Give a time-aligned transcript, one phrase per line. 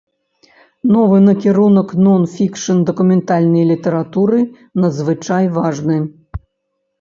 [0.93, 4.39] Новы накірунак нон-фікшн дакументальнай літаратуры
[4.87, 5.97] надзвычай важны.